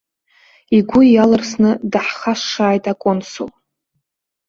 [0.77, 3.49] Игәы иалырсны даҳхашшааит аконсул.